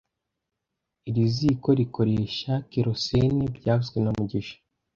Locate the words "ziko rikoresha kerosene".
1.35-3.43